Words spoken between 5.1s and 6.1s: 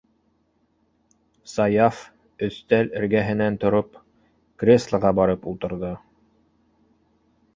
барып ултырҙы.